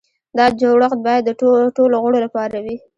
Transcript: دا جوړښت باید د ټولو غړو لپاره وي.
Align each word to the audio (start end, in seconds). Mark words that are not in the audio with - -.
دا 0.37 0.45
جوړښت 0.59 0.99
باید 1.07 1.23
د 1.25 1.31
ټولو 1.77 1.95
غړو 2.03 2.17
لپاره 2.25 2.55
وي. 2.65 2.75